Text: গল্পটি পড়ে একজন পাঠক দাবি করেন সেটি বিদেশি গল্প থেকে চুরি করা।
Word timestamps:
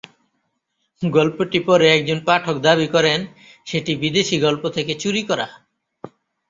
গল্পটি 1.01 1.59
পড়ে 1.67 1.87
একজন 1.89 2.19
পাঠক 2.25 2.55
দাবি 2.59 2.87
করেন 2.87 3.19
সেটি 3.67 3.91
বিদেশি 3.95 4.35
গল্প 4.39 4.63
থেকে 4.69 4.93
চুরি 4.95 5.21
করা। 5.23 5.47